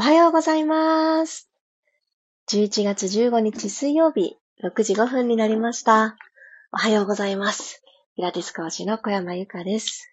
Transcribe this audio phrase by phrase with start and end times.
[0.00, 1.50] おはようございます。
[2.50, 6.16] 11月15日水曜日、6時5分になりました。
[6.72, 7.82] おはようございます。
[8.16, 10.10] ピラティス講師の小山由かです。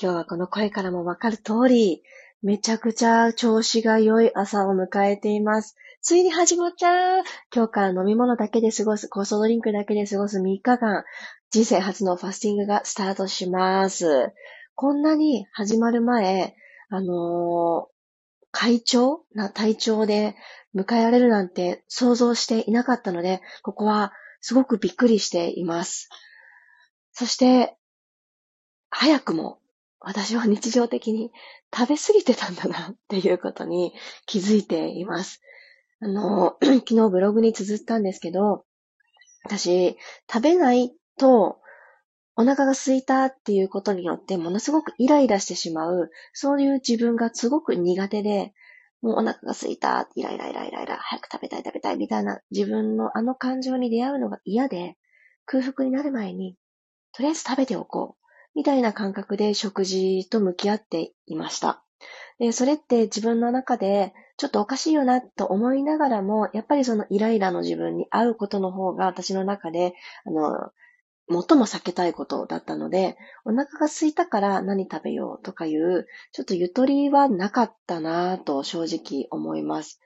[0.00, 2.04] 今日はこの声からもわかる通り、
[2.44, 5.74] めちゃくちゃ調子が良い朝を迎えています。
[6.00, 11.02] ついに始まっちゃう今日から飲み物だけで過ごす、酵素ドリンクだけで過ごす3日間、
[11.50, 14.32] 人生初のファスティングがスタートします。
[14.76, 16.54] こんなに始まる前、
[16.88, 17.93] あのー、
[18.54, 19.24] 会長？
[19.34, 20.36] な体調で
[20.74, 26.08] 迎えられるなんて想像していなかったので、ここはすごくびっくりしています。
[27.12, 27.76] そして、
[28.90, 29.58] 早くも
[29.98, 31.32] 私は日常的に
[31.74, 33.92] 食べ過ぎてたんだなっていうことに
[34.26, 35.40] 気づいています。
[36.00, 38.64] あの、 昨日ブログに綴ったんですけど、
[39.44, 39.96] 私、
[40.32, 41.58] 食べないと
[42.36, 48.52] お腹が空いたっていうことによってものすごくイライラしてしまう、そういう自分がすごく苦手で、
[49.02, 54.96] もうお腹が空いた、イライライライライラ、早く食べたい食べたいみたいな自分のあの感情に出会うのが嫌で、
[55.46, 56.56] 空腹になる前に、
[57.12, 61.84] とりあえず食べておこう、みたいな感覚で食事と向き合っていました。
[62.38, 70.72] で、それって自分の中でちょっとおかしいよなと思いながらも、やっぱりそのイライラの自分に合うことの方が私の中で、あの、
[71.28, 80.00] 最も避けたいことだったので、お腹が空いたから何食べようとかいう、ちょっとゆとりはなかったなぁと正直思います。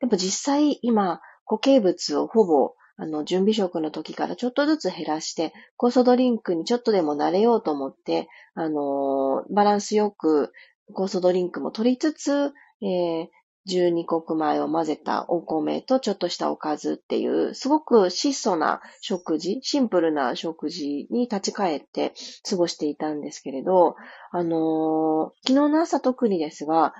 [0.00, 10.52] でも実際今、固形物をほぼあの、準備食の時からちょっとずつ減らして、酵素ドリンクにちょっとでも慣れようと思って、あのー、バランスよく
[10.94, 13.28] 酵素ドリンクも取りつつ、えー、
[13.68, 22.14] 12穀米を混ぜたお米とちょっとしたおかずっていう、すごく質素な食事、シンプルな食事に立ち返って
[22.48, 23.96] 過ごしていたんですけれど、
[24.32, 26.94] あのー、昨日の朝特にですが、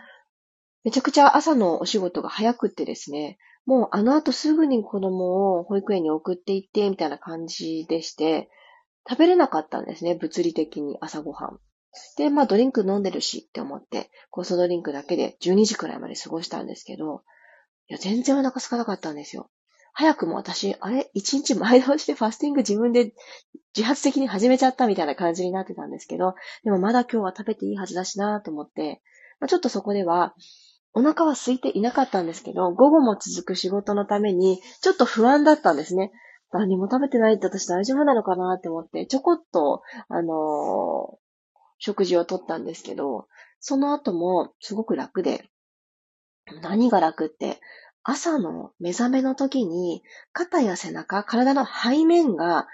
[0.85, 8.51] めちゃくちゃ朝のお仕事が早くってですね、もうあの後すぐに子供を保育園に送って行って、みたいな感じでして、
[9.09, 11.61] 食べれなかったんですね、物理的に朝ごはん。
[12.17, 17.23] で、まあドリンク飲んでるしって思って、酵素ドリンクだけで12時くらいまで過ごしたんですけど、
[17.89, 19.51] いや、全然お腹空かなかったんですよ。
[19.93, 21.11] 早くも私、あれ？
[21.15, 23.13] 一日前倒してファスティング自分で
[23.77, 29.03] 自発的に始めちゃったみたいな感じになってたんですけど、でもまだ今日は食べていいはずだしなと思って、
[29.41, 30.35] まあ、ちょっとそこでは、
[30.93, 36.13] お腹は空いていなかったんですけど、午後も続く仕事のために、ちょっと不安だったんですね。
[36.53, 41.19] 何も食べてないって私大丈夫なのかなって思って、ちょこっと、あの
[41.81, 43.27] 食事をとったんですけど、
[43.59, 45.51] その後もすごく楽で、
[46.63, 47.61] 何が楽って、
[48.03, 50.03] 朝の目覚めの時に
[50.33, 52.67] 肩や背中、体の背面が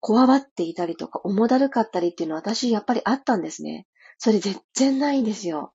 [0.00, 3.86] こわばっていたりとか重だるかったりっていうのは私やっぱりあったんですね。
[4.18, 5.72] それ全然ないんですよ。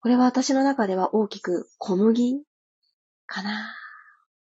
[0.00, 2.42] これは私の中では大きく小麦
[3.26, 3.54] かなっ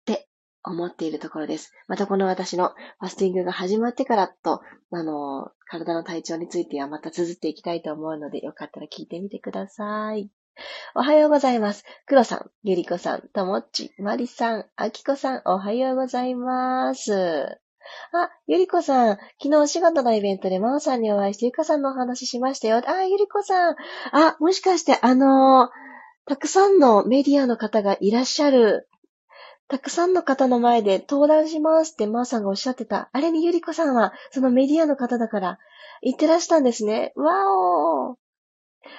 [0.05, 0.29] て
[0.63, 1.73] 思っているところです。
[1.87, 10.29] またこの私のファスティングが始まってからと、あの、体の体調についてはまた綴っていきたいと思うので、よかったら聞いてみてください。
[10.95, 11.85] おはようございます。
[12.07, 17.59] 黒さん、ゆりこさん、ともっち、まりさん、あきこさん、おはようございます。
[18.11, 22.81] あ、ゆりこさん、昨日お仕事のイベントでまおさんにお会いして、ゆかさんのお話しましたよ。
[22.85, 23.75] あ、ゆりこさん。
[24.11, 25.69] あ、もしかしてあの
[26.25, 28.87] たくさんのメディアの方がいらっしゃる
[29.69, 33.09] たくさんの方の前で登壇しますってマーさんがおっしゃってた。
[33.13, 35.59] あれにゆりこさんは、そのメディアの方だから、
[36.01, 37.13] 言ってらしたんですね。
[37.15, 37.31] わ
[38.09, 38.17] お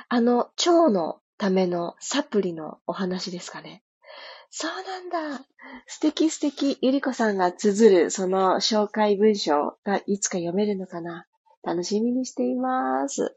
[0.09, 3.83] あの、腸のためのサプリのお話ですかね。
[4.51, 5.45] そうなんだ。
[5.87, 6.79] 素敵素敵。
[6.81, 11.27] ゆりこさんが綴るその紹介文章がいつか読めるのかな。
[11.65, 13.37] 楽しみにしています。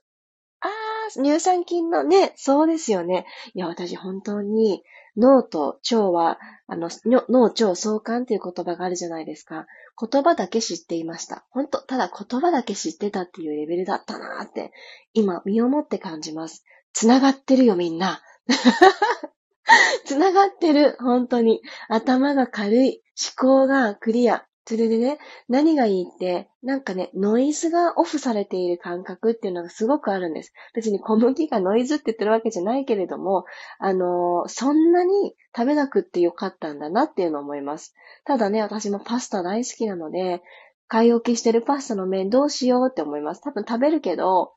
[0.59, 3.25] あー、乳酸菌のね、そうですよね。
[3.55, 4.83] いや、私本当に
[5.17, 9.67] 脳と腸は、あの、脳腸相関っていう言葉があるじゃないですか。
[9.99, 11.45] 言葉だけ知っていました。
[11.51, 14.71] 本当ただ言葉だけ知ってたっていうレベルだったなーって、
[15.13, 16.63] 今、身をもって感じます。
[16.93, 18.21] 繋がってるよ、みんな。
[20.05, 21.61] 繋がってる、本当に。
[21.89, 23.03] 頭が軽い、
[23.37, 24.45] 思考がクリア。
[24.65, 25.19] それでね、
[25.49, 30.53] 何がいいって、なんかね、ノイズがオフされている感覚っていうのがすごくあるんです。
[30.73, 33.43] 別に小麦がノイズって言ってるわけじゃないけれども、
[33.79, 37.93] あのー、そんなに食べなくってよかったんだなっていうのを思います。
[38.23, 40.41] ただね、私もパスタ大好きなので、
[40.87, 43.41] 買い置きしてるパスタの麺どうしようって思います。
[43.41, 44.53] 多分食べるけど、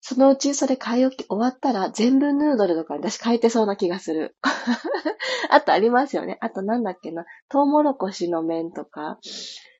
[0.00, 4.36] そのうちそれ買い置き終わったら全部ヌードルとか私買えてそうな気がする。
[5.50, 6.38] あとありますよね。
[6.40, 7.24] あとなんだっけな。
[7.48, 9.18] トウモロコシの麺とか。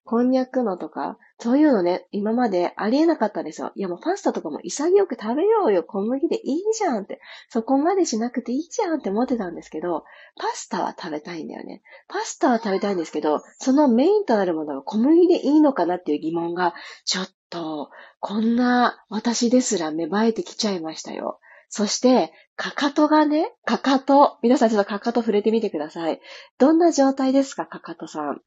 [0.09, 3.73] こんにゃくのとか、そういうのね、今までありえなかったんですよ。
[3.75, 5.85] いやもうパスタとかも潔く食べようよ。
[5.85, 7.21] 小麦でいいじゃんって。
[7.51, 10.05] そこまでしなくていいじゃんって思ってたんですけど、
[10.41, 11.83] パスタは食べたいんだよね。
[12.09, 16.73] パスタは食べたいんですけど、そのメインとなるものが小麦でいいのかなっていう疑問が、
[17.05, 21.39] ちょっと、こんな私ですら芽生えてきちゃいましたよ。
[21.69, 24.39] そして、かかとがね、かかと。
[24.43, 26.19] 皆さんちょっとかかと触れてみてください。
[26.59, 28.41] どんな状態ですか、かかとさん。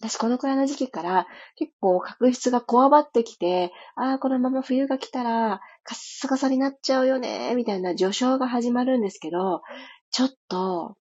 [0.00, 1.26] 私このくらいの時期から
[1.56, 9.62] 結構角質がこわばってきて、ああ、このまま冬が来たらカッサカサになっちゃうよね、みたいな序章が始まるんですけど、
[10.10, 10.96] ちょっと、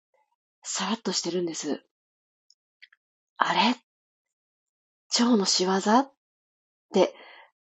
[0.62, 1.82] さらっとしてるんです。
[3.36, 3.76] あれ？
[5.20, 5.72] 腸の仕業？
[5.72, 6.12] っ
[6.92, 7.14] て、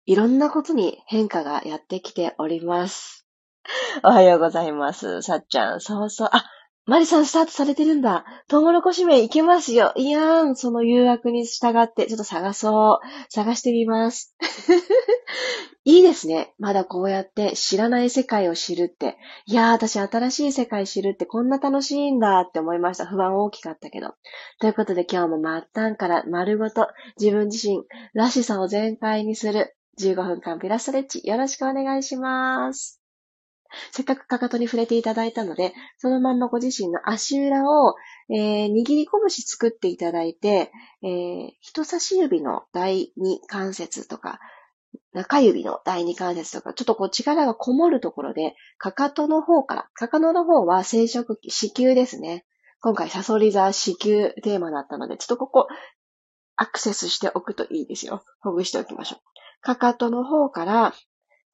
[0.06, 3.28] いろんなことに変化がやってきております。
[4.04, 5.22] おはようございます。
[5.22, 5.82] さっちゃん。
[5.82, 6.30] そうそう。
[6.32, 6.46] あ、
[6.88, 8.24] マリさんスタートされてるんだ。
[8.48, 9.92] トウモロコシ麺いけますよ。
[9.98, 13.30] いやーん、その誘惑に従って、ちょっと探そう。
[13.30, 14.34] 探してみます。
[15.84, 16.54] いいですね。
[16.60, 19.18] まだこうやって知らない世界を知るって。
[19.48, 23.06] いやー、私新しい世界知るってこんな楽しいんだって思いました。
[23.06, 24.14] 不安大きかったけど。
[24.62, 26.88] ということで今日も末端から丸ごと
[27.20, 33.02] 自分自身らしさを全開にする15分間ピラストレッチよろしくお願いします。
[33.92, 37.96] せっかくかかとに触れていただいたので、そのまんまご自身の足裏を、
[38.30, 40.72] えー、握り拳作っていただいて、
[41.04, 44.40] えー、人差し指の第二関節とか、
[45.14, 52.46] 中指の第二関節とか、ちょっとこう力がこもるところで、かかとの方から、かかとの方は生殖器、子宮ですね。
[52.82, 55.68] 今回サソリ座子宮テーマだったので、ちょっとここ、
[56.56, 58.24] アクセスしておくといいですよ。
[58.40, 59.20] ほぐしておきましょう。
[59.62, 60.94] かかとの方から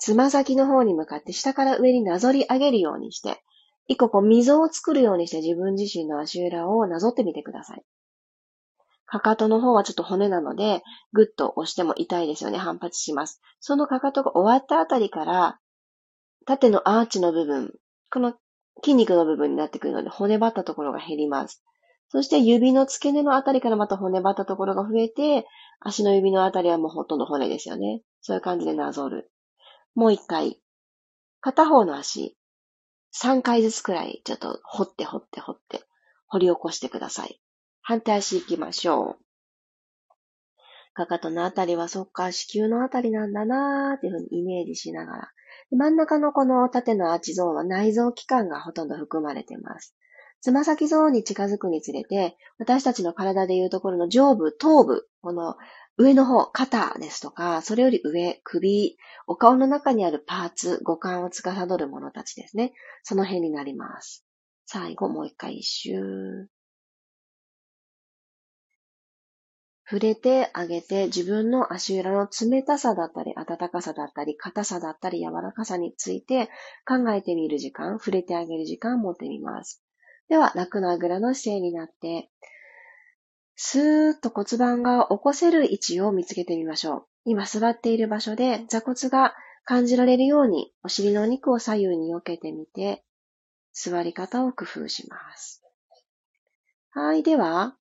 [0.04, 3.42] つま先の方に向かって下から上になぞり上げるようにして、
[3.88, 7.84] 一個こう溝を作るようにして自分自身の足裏をなぞってみてください。
[9.06, 10.84] かかとの方はちょっと骨なので、
[11.14, 12.58] ぐっと押しても痛いですよね。
[12.58, 13.40] 反発します。
[13.62, 15.60] そのかかとが終わったあたりから、
[16.46, 17.72] 縦のアーチの部分、
[18.12, 18.34] この
[18.84, 21.64] 筋肉の部分になってくるので、骨張ったところが減ります。
[22.10, 25.48] そして指の付け根のあたりからまた骨張ったところが増えて、
[25.80, 28.02] 足の指のあたりはもうほとんど骨ですよね。
[28.20, 29.30] そういう感じでなぞる。
[29.96, 30.60] もう一回、
[31.40, 32.36] 片方の足、
[33.16, 35.84] 3回ずつくらい、ちょっと掘って掘って掘って、
[36.28, 37.40] 掘り起こしてください。
[37.82, 39.24] 反対足行きましょう。
[40.96, 45.32] かかとのあたりはそっか、子宮のあたりなんだなーっていうふうにイメージしながら。
[45.72, 49.96] 真ん中のこの縦のアーチゾーンは内臓器官がほとんど含まれています。
[50.44, 55.56] つま先ゾーンに近づくにつれて、私たちの体でいうところの上部、頭部、この
[55.96, 62.74] 上の方、肩ですとか、それより上、首、お顔の中にあるパーツ、五感を司るものたちですね。
[63.04, 64.26] その辺になります。
[64.66, 66.50] 最後、もう一回一周。
[69.90, 76.50] 触れてあげて自分の足裏の冷たさだったり、暖かさだったり、硬さだったり、柔らかさについて
[76.86, 79.83] 考えてみる時間、触れてあげる時間を持ってみます。
[80.34, 82.28] では、楽なあぐらの姿勢になって、
[83.56, 87.06] スーッと骨盤が起こせる位置を見つけてみましょう。
[87.26, 93.04] 今座っている場所で座骨が感じられるようにお尻のお肉を左右に避けてみて、
[93.74, 95.62] 座り方を工夫します。
[96.90, 97.22] はい。
[97.22, 97.78] では、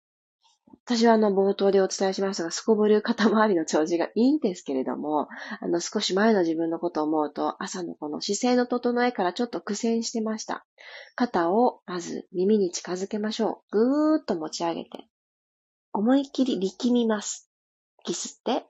[0.84, 5.29] 私はあの冒頭でお伝えしましたが、すこぶる肩周りの調子がいいんですけれども、
[5.61, 10.67] あの少し前の自分のことを思うと、朝のこの姿勢の整えからちょっと苦戦してました。
[11.14, 13.78] 肩をまず耳に近づけましょう。
[13.78, 15.07] ぐーっと持ち上げて、
[15.92, 17.49] 思いっきり力みます。
[18.04, 18.66] 息吸って、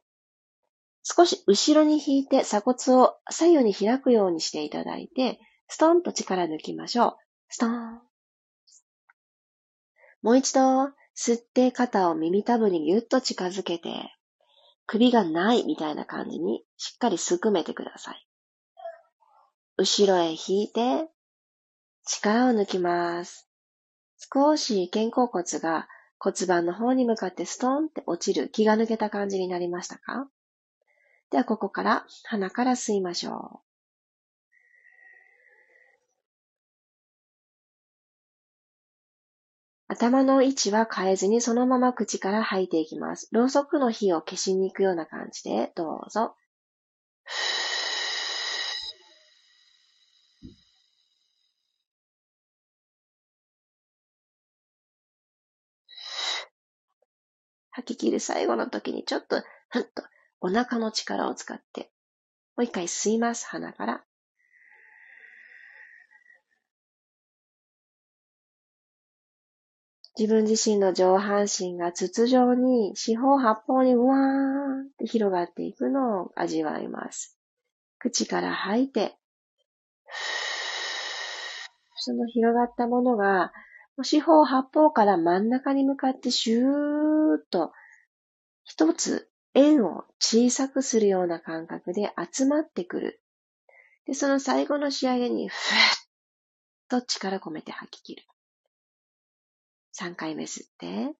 [1.05, 7.17] 少し後ろに引いて鎖骨を左右に開くようにしていただいて、ストンと力抜きましょう。
[7.49, 8.01] ストーン。
[10.21, 14.13] もう一度、吸って肩を耳たぶにぎゅっと近づけて、
[14.87, 18.27] 首がないみたいな感じにしっかりすくめてください。
[19.77, 21.09] 後ろへ引いて、
[22.05, 23.49] 力を抜きます。
[24.33, 25.89] 少し肩甲骨が
[26.19, 30.29] 骨盤の方に向かってストンって落ちる気が抜けた感じになりましたか？
[31.31, 33.72] ではここから鼻から吸いましょう。
[39.93, 43.29] 頭の位置は変えずにそのまま口から吐いていきます。
[43.31, 46.35] ろうそくの火を消しに行くような感じでどうぞ。
[57.71, 60.03] 吐き切る最後の時にちょっと、ふんと
[60.41, 61.91] お腹の力を使って、
[62.57, 64.05] もう一回吸います、鼻から。
[70.19, 77.39] 自分自身の上半身が筒状に四方八方にうわーって広がっていくのを味わいます。
[77.99, 79.17] 口から吐いて、
[81.97, 83.53] その広がったものが、
[84.03, 87.73] 四方八方から真ん中に向かってシューッと
[88.65, 93.23] 一つ円を小さくするような感覚で集まってくる。
[94.07, 95.59] で、その最後の仕上げに、ふーっ
[96.89, 98.23] と力込めて吐き切る。
[99.93, 101.15] 3回目吸って、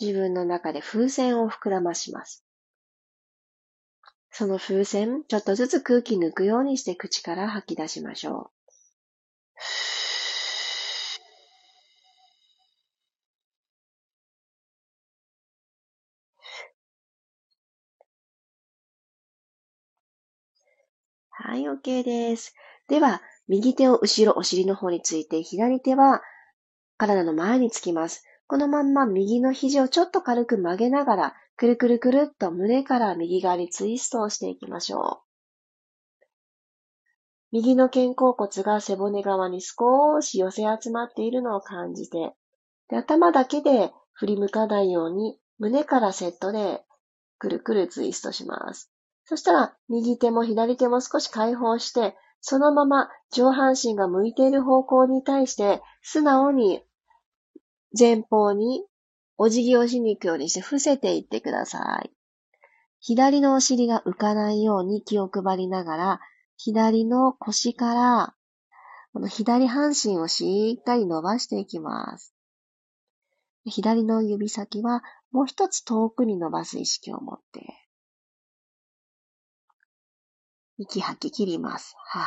[0.00, 2.44] 自分の中で風船を膨らまします。
[4.30, 8.64] その風船、ちょっとずつ空気抜くようにして口から吐き出しましょう。
[21.28, 22.54] はい、OK です。
[22.88, 26.22] では、右手を後ろ、お尻の方について、左手は
[26.96, 28.24] 体の前につきます。
[28.46, 35.24] このまんま右の肘をちょっと軽く曲げながら、くるくるくるっと胸から右側にツイストをしていきましょう。
[37.52, 42.32] 右の肩甲骨が背骨側に少し寄せ集まっているのを感じて、
[42.88, 46.82] で頭だけで振り向かないように胸からセットで
[47.38, 48.90] くるくるツイストします。
[49.24, 56.82] そしたら、右手も左手も少し解放して、そのまま上半身が向いている方向に対して、素直に
[57.98, 58.84] 前方に
[59.38, 62.10] お辞儀をしに行くようにして伏せていってください。
[63.00, 66.20] 左のお尻が浮かないように気を配りながら、
[66.58, 68.34] 左の腰から、
[69.14, 72.34] この左半身をしっかり伸ばしていきます。
[73.64, 77.83] 左の指先はもう一つ遠くに伸ばす意識を持って、
[80.78, 81.94] 息吐き切ります。
[81.96, 82.24] はぁ。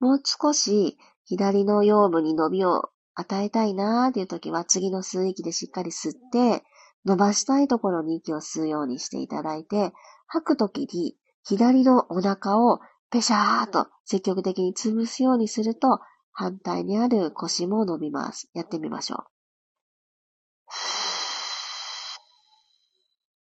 [0.00, 6.64] もう少し左の腰部に伸びを与えたいなーっていう時は次の吸う息でしっかり吸って、
[7.04, 9.92] 伸ばしたいところに息を吸うようにしていただいて、
[10.26, 12.80] 吐く時に左のお腹を
[13.10, 16.00] ペシャーと積極的に潰すようにすると、
[16.32, 18.48] 反対にある腰も伸びます。
[18.54, 19.18] やってみましょう。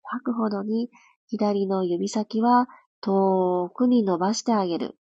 [0.05, 0.91] 吐くほどに
[1.33, 2.69] 左の指先は
[3.01, 4.99] 遠くに伸ばしてあげる。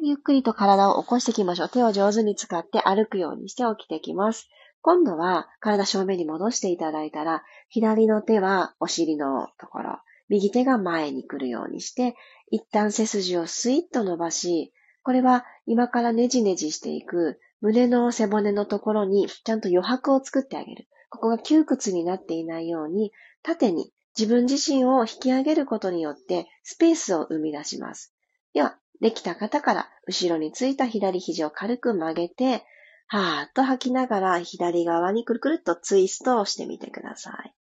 [0.00, 1.68] ゆっくりと体を起こしていきましょう。
[1.68, 4.48] 手を上手に使って歩くようにして起きてきます。
[4.80, 9.98] 今度は体正面に戻していただいたら、左の手はお尻のところ、
[10.30, 12.16] 右手が前に来るようにして、
[12.50, 14.72] 一旦背筋をスイッと伸ばし、
[15.02, 20.88] これは今からネジネジしていく胸の背骨のところにちゃんと余白を作ってあげる。
[21.08, 28.14] ここが窮屈になっていないように、縦に自分自身を引き上げることによってスペースを生み出します。
[28.54, 32.64] では、できた方から後ろについた左肘を軽く曲げて、
[33.08, 37.54] はーっと吐きながら左側にくるくるっとツイストをしてみてください。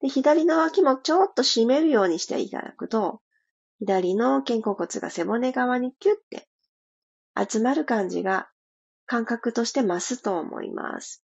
[0.00, 3.20] で左の脇もちょっと締めるようにしていただくと、
[3.78, 6.48] 左の肩甲骨が背骨側にキュッて
[7.50, 8.48] 集まる感じが
[9.04, 11.22] 感覚として増すと思います。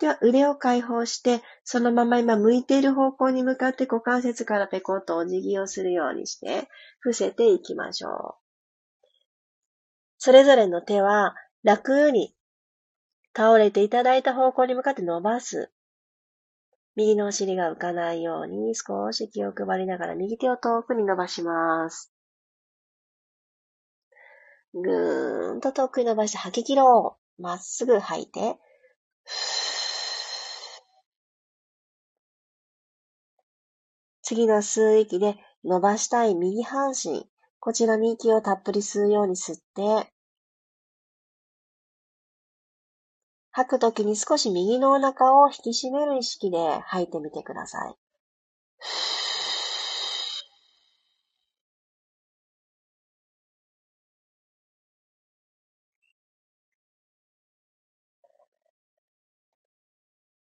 [0.00, 6.68] では腕を解放して、そのまま今向いている方向に向かって股関節からペコッとお辞儀をするようにして、
[7.00, 9.06] 伏せていきましょう。
[10.16, 12.34] それぞれの手は楽に
[13.36, 15.70] 倒れていただいた方向に向かって伸ばす。
[16.96, 22.10] 右のお尻が浮かないように少し気を配りながら右手を遠くに伸ばします。
[24.72, 27.42] ぐーんと遠くに伸ばして吐き切ろう。
[27.42, 28.56] まっすぐ吐いて。
[34.30, 35.34] 次の吸う息で
[35.64, 40.12] 伸ばしたい右半身、こちらに息をたっぷり吸うように吸って、
[43.50, 47.94] 吐くときに少し右のお腹を引き締める意識で吐いてみてください。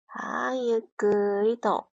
[0.08, 1.86] はい、ゆっくりと。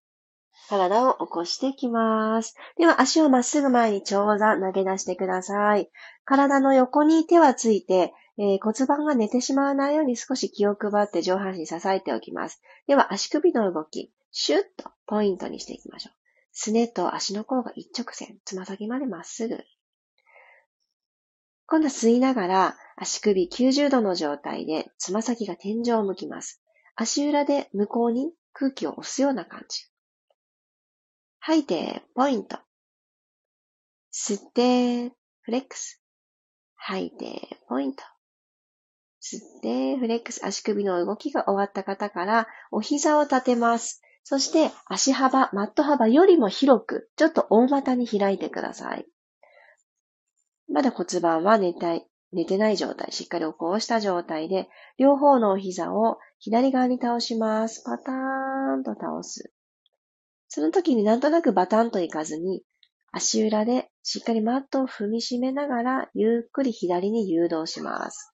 [0.68, 2.54] 体を起こしていきます。
[2.76, 5.90] では、足をまっすぐ前に長座投げ出してください。
[6.24, 12.62] 体の横に手はついて、えー、骨盤が寝てしまわないように少し気を配って上半身支えておきます。
[12.86, 16.18] では、足首の動き、シュッとポイントにしていきましょう。
[16.52, 19.64] すねと足の甲が一直線、つま先までまっすぐ。
[21.66, 26.62] 今度は吸いながら足首90度の状態でつま先が天井を向きます。
[26.96, 29.84] 足裏で向こうに空気を押すような感じ。
[31.48, 32.58] 吐いて、ポイント。
[34.12, 36.02] 吸って、フレックス。
[36.76, 37.40] 吐いて、
[37.70, 38.02] ポイント。
[39.22, 40.44] 吸って、フレックス。
[40.44, 44.02] 足首の動きが終わった方から、お膝を立てます。
[44.24, 49.06] そして、足幅、マット幅よりも広く、ちょっと大股に開いてください。
[50.70, 57.82] まだ骨盤は寝たい、寝てない状態、しっかり起こした状態で、両方のお膝を左側に倒します。
[57.86, 59.50] パターンと倒す。
[60.48, 62.62] その時になんとなくバタンといかずに、
[63.12, 68.32] 足裏でしっかりマットを踏みしめながら、ゆっくり左に誘導します。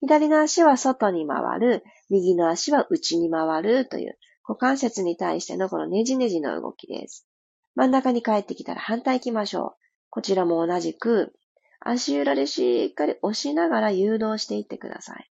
[0.00, 7.26] 左の足は外に回る、右の足は内に回るという股関節に対してのこのねじねじの動きです。
[7.74, 9.86] 真ん中に帰ってきたら反対行きましょう。
[10.10, 11.34] こちらも同じく、
[11.80, 15.30] 足裏でしっかり押しながら誘導していってください。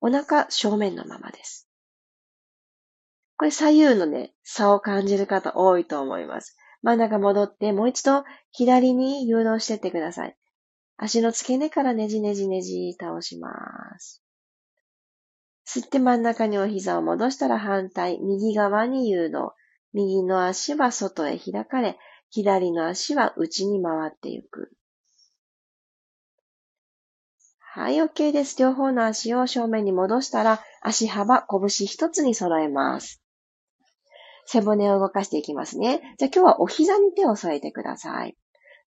[0.00, 1.63] お腹正面のままです。
[3.36, 6.56] これ左右のね、差を感じる方多いと思います。
[6.82, 10.36] 真ん中戻ってもう一度左に誘導してってください。
[10.96, 13.50] 足の付け根からねじねじねじ倒しま
[13.98, 14.22] す。
[15.66, 19.50] 吸って真ん中にお膝を戻したら反対、右側に誘導。
[19.92, 21.98] 右の足は外へ開かれ、
[22.30, 24.72] 左の足は内に回っていく。
[27.58, 28.56] はい、OK です。
[28.60, 33.23] 両方の足を正面に戻したら、足幅、拳一つに揃えます。
[34.46, 36.00] 背骨を動かしていきますね。
[36.18, 38.36] じゃあ今日はお膝に手を添えてください。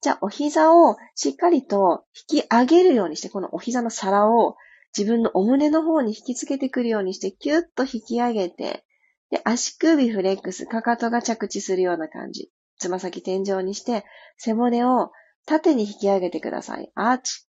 [0.01, 4.55] じゃあお膝をしっかりと引き上げるようにして、このお膝の皿を
[4.97, 8.83] 自分のお胸の方に引きつけてくるようにして、キュッと引き上げて、
[9.29, 12.49] で、足首フレックス、かかとが着地するような感じ。
[12.79, 14.05] つま先天井にして、
[14.37, 15.11] 背骨を
[15.45, 16.91] 縦に引き上げてください。
[16.95, 17.47] アーチ。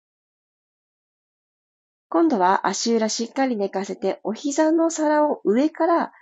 [2.09, 6.12] 今度は足裏しっかり寝かせて、お膝の皿を上から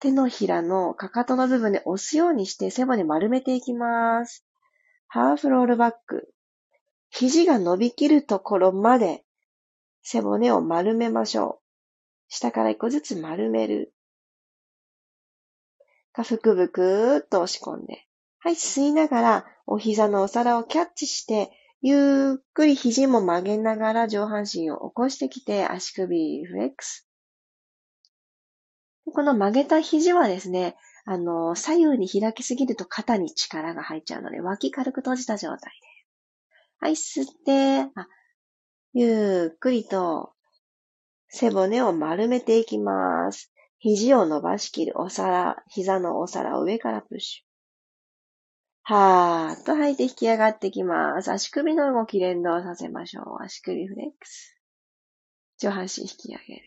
[0.00, 4.46] 手のひらのかかとの部分で押すようにして背骨丸めていきます。
[5.08, 6.32] ハーフロールバック。
[7.10, 9.24] 肘が伸びきるところまで
[10.02, 11.70] 背骨を丸めましょう。
[12.28, 13.92] 下から一個ずつ丸める。
[16.12, 18.06] か、ふくぶくっと押し込んで。
[18.38, 21.50] はい、吸いながら、お膝のお皿をキャッチして、
[21.82, 27.09] ゆっくり肘も曲げながら上半身を起こしてきて、足首フレックス。
[29.10, 35.88] この曲げた肘はですね、あの、左右に開きすぎると肩に力が入っちゃうので、脇軽く閉じた状態で。
[36.78, 38.08] はい、吸って、あ、
[38.92, 40.32] ゆっくりと
[41.28, 43.52] 背骨を丸めていきます。
[43.78, 47.50] 肘を伸ばしきるお皿、膝のお皿を上からプッシュ。
[48.82, 51.30] はーっと吐いて引き上がってきます。
[51.30, 53.42] 足首の動き連動させましょう。
[53.42, 54.58] 足首フレックス。
[55.58, 56.62] 上半身引き上げる。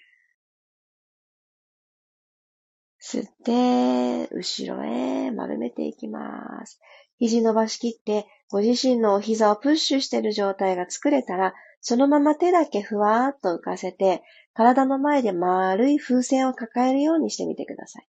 [3.03, 6.79] 吸って、後ろへ丸めていきます。
[7.19, 18.07] 肘伸ばしきって、ご自身のお膝をプッシュしている状態が作れたら、そのまま手だけふわーっと浮かせて、体の前で丸い風船を抱えるようにしてみてください。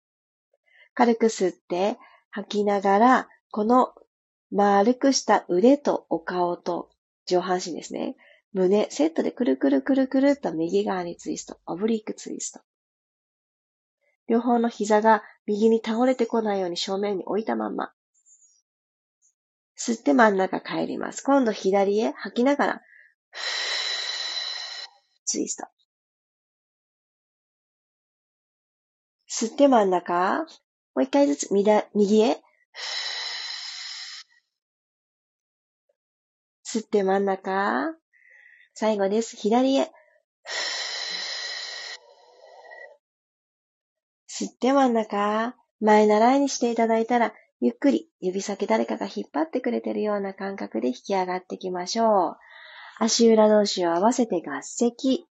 [0.94, 1.98] 軽く吸って
[2.30, 3.96] 吐きながら、この
[4.52, 6.92] 丸くした腕とお顔と
[7.26, 8.16] 上半身ですね。
[8.52, 12.60] 胸、セットでくるくるくるくるっと右側にツイスト、オブリックツイスト。
[14.28, 17.92] 両方の膝が右に倒れてこないように正面に置いたまま。
[19.78, 21.22] 吸って真ん中帰ります。
[21.22, 22.82] 今度左へ吐きながら、
[25.26, 25.68] ツイスト。
[29.30, 30.46] 吸って真ん中。
[30.96, 31.72] もう一回ずつ右
[32.22, 32.42] へ。
[36.64, 37.94] 吸って真ん中。
[38.76, 39.36] 最後です。
[39.36, 39.92] 左へ。
[44.44, 45.56] 吸って真ん中。
[45.80, 52.38] 前習いにしていただいたら、ゆっくり指先誰かが引っ張ってくれてるような感覚で引き上がってきましょう。
[53.00, 55.26] 足裏同士を合わせて合席。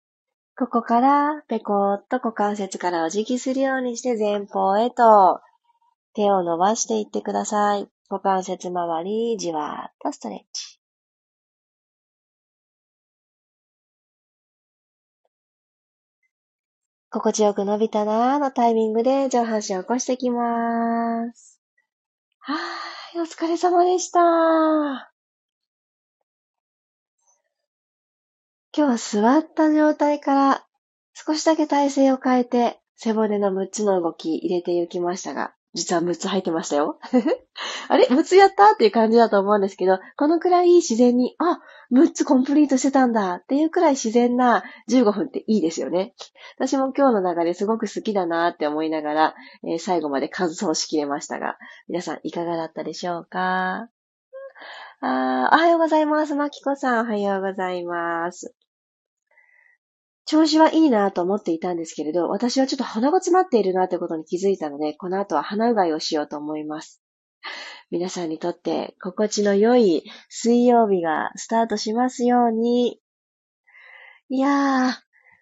[0.59, 5.41] ここから、ペコーっと股関節からお辞儀するようにして前方へと
[6.15, 7.89] 手を伸ばしていってください。
[8.09, 10.72] 股関節周り、じわーっとストレッチ。
[17.15, 21.61] 心地よく伸びたなーのタイミングで上半身を起こしてきまーす。
[22.39, 24.19] はーい、お疲れ様でした。
[24.19, 25.13] 今
[28.73, 30.67] 日は座った状態から
[31.13, 36.99] 少しだけ体勢を変えて背骨の6つの動き入れていきましたが、実は6つ入ってましたよ。
[37.89, 38.73] あれ ?6 つやった？
[38.73, 41.61] っていう感じだと思うんですけど、このくらい自然に、あ、
[41.93, 46.15] 6つコンプリートしてたんだっていうくらい自然な15分っていいですよね。
[46.57, 51.57] 私も今日の流れすごく好きだなって思いながら、えー、最後まで完走しきれましたが、
[51.89, 53.89] 皆さんいかがだったでしょうか？
[55.05, 56.35] あおはようございます。
[56.35, 58.55] まきこさん、おはようございます。
[60.33, 67.03] 調子はいいなと思っていたんですけれど、私はちょっと鼻が詰まっているなということに気づいたので、この後は鼻うがいをしようと思います。
[67.91, 72.99] 皆さんにとって心地の良い水曜日がスタートしますように。
[74.31, 74.93] いやー、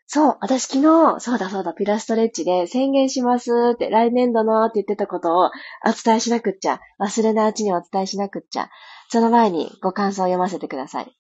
[0.09, 5.51] そう、私昨日、そうだそうだ、ピラストレッチで宣言しますって、来年度のって言ってたことをお
[6.05, 8.69] 伝えしなくっちゃ、忘れないうちにお伝えしなくっちゃ、
[9.09, 11.17] その前にご感想を読ませてください。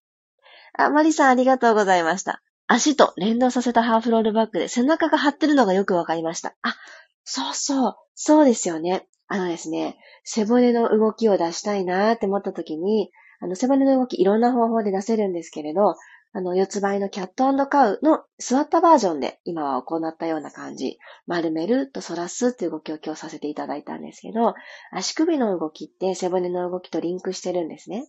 [0.76, 2.42] あ、マリさんありがとうございました。
[2.72, 6.54] 足と連動させたハーフロールバックで背中が張ってるのがよくわかりました。
[6.62, 6.76] あ、
[7.24, 9.08] そうそう、そうですよね。
[9.26, 15.96] あのですね、背骨の動きを出したいなーって思った時に、あの、背骨の動きいろんな方法で出せるんですけれど、
[16.32, 21.00] あの、四つ倍のキャットカウの座ったバージョンで今は行ったような感じ。
[21.26, 24.54] 丸めると反らすっていう動きを今日させていただいたんですけど、
[24.92, 28.06] 足首の動きって背骨の動きとリンクしてるんですね。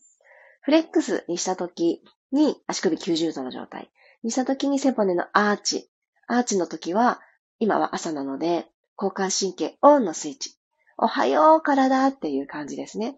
[0.61, 3.89] フレックスにした時に足首90度の状態。
[4.23, 5.89] にした時に背骨のアーチ。
[6.27, 7.21] アーチの時は、
[7.59, 10.57] 今は朝なので、交感神経オンのスイッチ。
[10.97, 13.17] おはよう体っていう感じですね。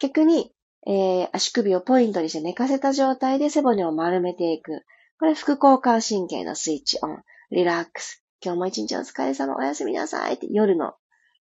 [0.00, 0.52] 逆に、
[0.86, 4.84] えー、足首をポイントにして寝かせた状態で背骨を丸めていく。
[5.20, 7.22] これ副交感神経のスイッチオン。
[7.50, 8.24] リラックス。
[8.44, 10.94] 今日も一日お疲れ様、おやすみなさいって夜の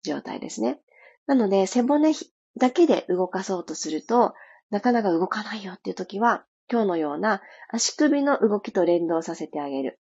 [0.03, 0.81] 状態ですね。
[1.27, 2.13] なので、背骨
[2.59, 4.35] だけで動かそうとすると、
[4.71, 9.99] なかなか動かないよっていう時は、今日のような足首の動きと連動させてあげる。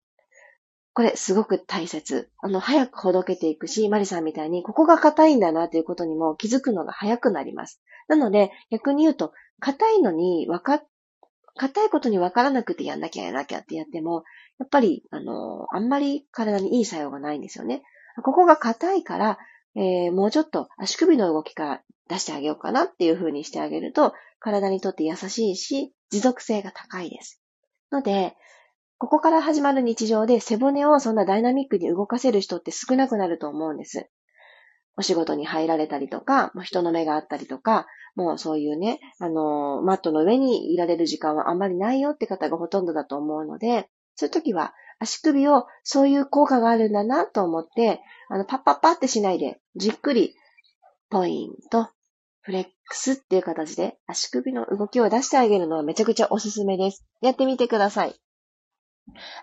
[0.94, 2.30] これすごく大切。
[2.40, 7.82] あの、早くほどけていくし、マリさんみたいに、ここが硬いんだなということにも気づくのが早くなります。
[8.08, 10.82] なので、逆に言うと、硬いのにわか、
[11.56, 14.24] 硬いことにわからなくてやんなきゃやんなきゃってやっても、
[14.60, 17.84] やっぱり、あの、あんまり体にいい作用がないんですよね。
[18.24, 19.38] ここが硬いから、
[19.76, 27.42] えー、もうちょっと足首の動きから出してあげようかなっていう風にしてあげると、体にとって優しいし、持続性が高いです。
[27.92, 28.36] ので、
[28.98, 34.10] ここから始まる日常で背骨をそんなダイナミックに動かせる人って少なくなると思うんです。
[34.98, 50.36] お仕事に入られたりとか、人の目があったりとか、もうそういうね、あの、マットの上にいられる時間はあんまりないよって方がほとんどだと思うので、そういう時は足首をそういう効果があるんだなと思って、あの、パッパッパってしないで、じっくり、
[51.10, 51.90] ポイント、
[52.50, 57.06] フレックスっていう形で足首の動きを出してあげるのはめちゃくちゃおすすめです。
[57.22, 58.16] やってみてください。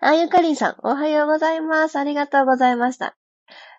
[0.00, 2.00] あ、ゆかりんさん、おはようございます。
[2.00, 3.16] ありがとうございました。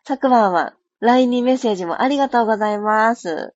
[0.06, 3.54] 昨晩は LINE にメッセージもありがとうございます。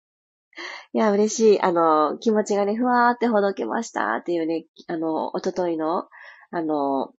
[0.91, 1.62] いや、嬉しい。
[1.62, 6.10] あの、気持ちがね、ふわーってほどけましたっていうね、あの、おとといの、
[6.51, 7.13] あの、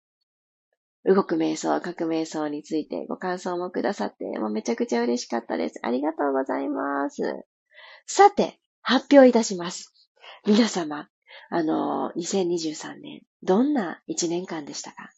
[1.06, 5.80] 動く瞑想、書く瞑想についてご感想もくださって、もうめちゃくちゃ嬉しかったです。
[5.84, 7.46] ありがとうございます。
[8.08, 9.94] さて、発表いたします。
[10.46, 11.08] 皆様、
[11.50, 15.12] あの、2023年、どんな1年間でしたか？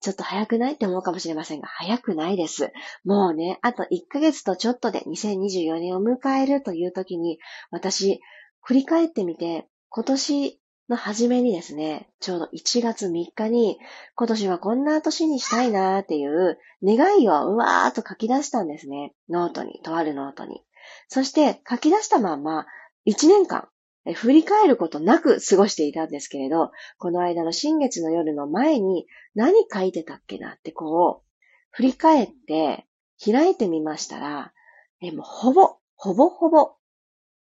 [0.00, 2.70] ちょっと早くないって思うかもしれませんが、早くないです。
[3.04, 7.38] もうね、あと1ヶ月とちょっとで2024年を迎えるという時に、
[7.70, 8.20] 私、
[8.60, 13.78] 振り返ってみて、今年の初めにですね、ちょうど1月3日に、
[14.14, 19.14] 今年はこんな年にしたいなーっていう願いをうわーっと書き出したんですね。
[19.28, 20.62] ノートに、とあるノートに。
[21.08, 22.66] そして書き出したまま、
[23.06, 23.68] 1年間、
[24.14, 31.26] 振り返ることなく過ごしていたんですけれど、この間の新月の夜の前に何書いてたっけなってこう、
[31.70, 32.86] 振り返って
[33.24, 34.52] 開いてみましたら、
[35.00, 36.76] えもうほぼ、ほぼほぼ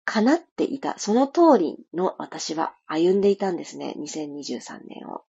[0.04, 5.24] 叶っていた、その通りの私は歩んでいたんですね、2023年を。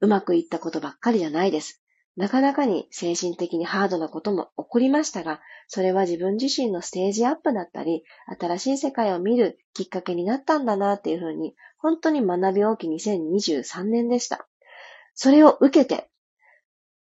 [0.00, 1.82] うまくいったことばっかりじゃないです。
[2.18, 8.02] なかなかに精神的にハードなことも起こりましたが、それは自分自身のステージアップだったり、
[8.40, 14.48] 新しい世界を見るきっかけになったんだなっていうふうに、本当に学び大き2023年でした。
[15.14, 16.10] それを受けて、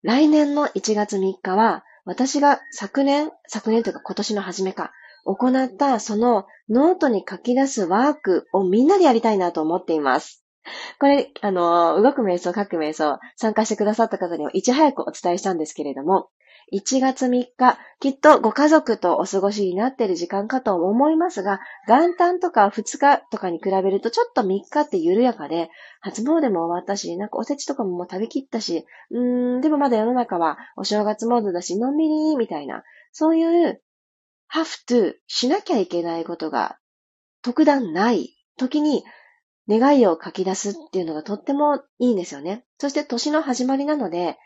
[0.03, 4.91] 来年の1月3日は、私が昨年、昨年というか今年の初めか、
[5.25, 10.40] 行ったそのノートに書き出すワークをみんなでやりたいなと思っています。
[10.99, 16.29] これ、あの、動く瞑想、書く瞑想、参加してくださった方にはいち早くお伝えしたんですけれども、
[16.71, 25.69] 1月3日、きっとご家族とお過ごしになっている時間かと思いますが、元旦とか2日とかに比べるとちょっと3日って緩やかで、
[25.99, 33.81] 初詣も終わったし、なんかおせちとかももう食べきったし、うーん、でもまだ世の中はお正月モードだし、のんびりみたいな、そういう
[34.53, 36.77] have to しなきゃいけないことが
[37.41, 39.03] 特段ない時に
[39.79, 42.65] 願いを書き出すっていうのがとってもいいんですよね。
[42.77, 44.37] そして年の始まりなので、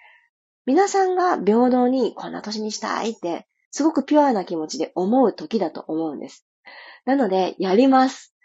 [0.65, 6.47] 皆さんが平等にこんな年にしたいって、すごくピュアな気持ちで思う時だと思うんです。
[7.05, 8.35] なので、やります。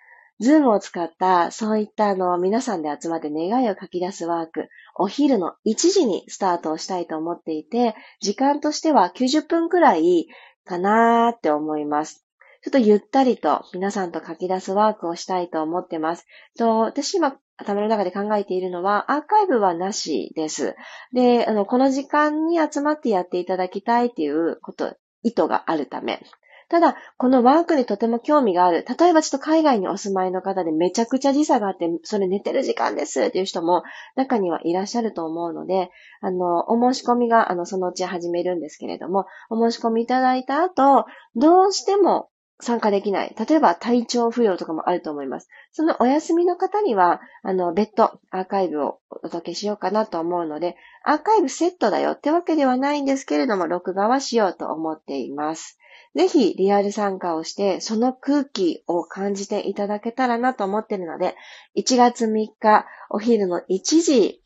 [0.41, 10.29] ズームを使った、そういったあの、皆さんで集まって願いを書き出すワーク、お昼の1時にスタートをしたいと思っていて、時間としては90分くらい
[10.65, 12.25] かなーって思います。
[12.63, 16.27] ちょっとゆったりと皆さんと書き出すワークをしたいと思ってます。
[16.59, 20.75] と私今頭の中で考えているのは、アーカイブはなしです。
[21.13, 26.23] で、あの、この時間に集まってやっていただきたいっていうこと、意図があるため。
[26.71, 28.87] ただ、このワークにとても興味がある。
[28.87, 33.83] 例えばちょっと海外にお住まいの方でめちゃくちゃ時差があって、それ寝てる時間ですっていう人も
[34.15, 42.30] 中にはいらっしゃると思うので、あの、お申し込みが、あの、そのうち始めるんですけれども、お申し込みいただいた後、どうしても
[42.61, 43.35] 参加できない。
[43.39, 45.49] 例えば体調不良とかもあると思います。
[45.73, 55.79] そのお休みの方には、あの、別途アーカイブをお届けしようかなと思うので、アーカイブセットだよってわけではないんですけれども、録画はしようと思っています。
[56.15, 61.37] ぜひリアル参加をして、その空気を感じていただけたらなと思っているので、
[61.77, 64.43] 1月3日お昼の1時、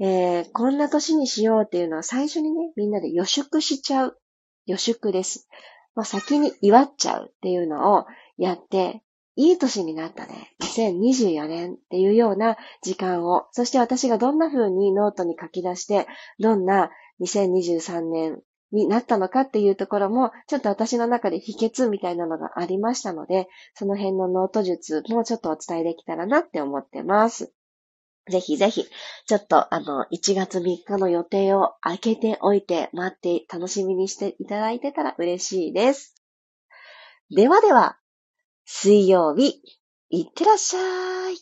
[0.00, 4.18] えー、こんな年にしようっていうのは最初にね、みんなで予祝しちゃう。
[4.66, 5.48] 予祝です。
[5.98, 8.06] まあ、先に祝っちゃうっていうのを
[8.36, 9.02] やって、
[9.34, 10.54] いい年になったね。
[10.62, 16.06] 2024年っていうような時間を、そして私がどんな風にノートに書き出して、
[16.38, 27.52] どんな2023年になったのかっていうところも、ちょっと私の中で秘訣みたいなのがありましたので、その辺のノート術もちょっとお伝えできたらなって思ってます。
[28.30, 28.86] ぜひぜひ、
[29.26, 36.14] ちょっとあの、1月3日の予定を開けておいて、待って楽しみにしていただいてたら嬉しいです。
[37.30, 37.98] ではでは、
[38.64, 39.62] 水曜日、
[40.10, 41.36] いってらっしゃい。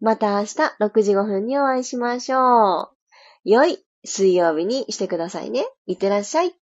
[0.00, 2.96] また明日6時5分にお会いしましょう。
[3.44, 5.64] 良い水曜日にしてくださいね。
[5.86, 6.54] いってらっしゃい。